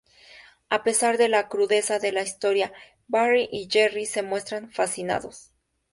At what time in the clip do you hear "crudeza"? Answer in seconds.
1.47-1.99